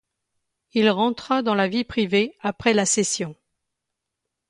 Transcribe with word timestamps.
Il 0.73 0.89
rentra 0.89 1.43
dans 1.43 1.53
la 1.53 1.67
vie 1.67 1.83
privée 1.83 2.35
après 2.41 2.73
la 2.73 2.87
session. 2.87 3.35